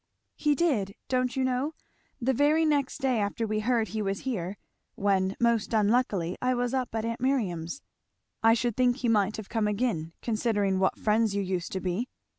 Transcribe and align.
"He 0.35 0.55
did 0.55 0.95
don't 1.09 1.35
you 1.35 1.43
know? 1.43 1.75
the 2.19 2.33
very 2.33 2.65
next 2.65 3.01
day 3.01 3.19
after 3.19 3.45
we 3.45 3.59
heard 3.59 3.89
he 3.89 4.01
was 4.01 4.21
here 4.21 4.57
when 4.95 5.35
most 5.39 5.73
unluckily 5.75 6.35
I 6.41 6.55
was 6.55 6.73
up 6.73 6.95
at 6.95 7.05
aunt 7.05 7.21
Miriam's." 7.21 7.83
"I 8.41 8.55
should 8.55 8.75
think 8.75 8.95
he 8.95 9.07
might 9.07 9.37
have 9.37 9.49
come 9.49 9.67
again, 9.67 10.13
considering 10.23 10.79
what 10.79 10.97
friends 10.97 11.35
you 11.35 11.43
used 11.43 11.71
to 11.73 11.79
be." 11.81 12.09